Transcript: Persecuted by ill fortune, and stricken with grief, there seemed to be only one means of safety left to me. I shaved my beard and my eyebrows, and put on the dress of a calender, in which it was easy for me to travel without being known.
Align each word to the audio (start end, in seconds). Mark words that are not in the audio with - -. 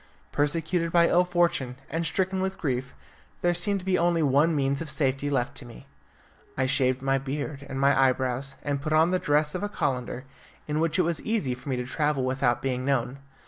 Persecuted 0.31 0.91
by 0.91 1.07
ill 1.07 1.23
fortune, 1.23 1.75
and 1.87 2.07
stricken 2.07 2.41
with 2.41 2.57
grief, 2.57 2.95
there 3.41 3.53
seemed 3.53 3.81
to 3.81 3.85
be 3.85 3.99
only 3.99 4.23
one 4.23 4.55
means 4.55 4.81
of 4.81 4.89
safety 4.89 5.29
left 5.29 5.53
to 5.57 5.63
me. 5.63 5.85
I 6.57 6.65
shaved 6.65 7.03
my 7.03 7.19
beard 7.19 7.63
and 7.69 7.79
my 7.79 8.09
eyebrows, 8.09 8.55
and 8.63 8.81
put 8.81 8.93
on 8.93 9.11
the 9.11 9.19
dress 9.19 9.53
of 9.53 9.61
a 9.61 9.69
calender, 9.69 10.23
in 10.67 10.79
which 10.79 10.97
it 10.97 11.03
was 11.03 11.21
easy 11.21 11.53
for 11.53 11.69
me 11.69 11.75
to 11.75 11.85
travel 11.85 12.23
without 12.23 12.63
being 12.63 12.83
known. 12.83 13.19